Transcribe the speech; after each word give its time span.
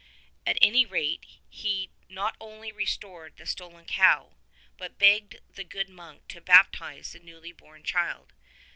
At 0.47 0.57
any 0.63 0.83
rate 0.83 1.27
he 1.47 1.91
not 2.09 2.35
only 2.39 2.71
restored 2.71 3.37
the 3.37 3.45
stolen 3.45 3.85
cow, 3.85 4.33
but 4.75 4.97
begged 4.97 5.37
the 5.47 5.63
good 5.63 5.89
monk 5.89 6.27
to 6.29 6.41
baptize 6.41 7.11
the 7.11 7.19
newly 7.19 7.51
born 7.51 7.83
child. 7.83 8.33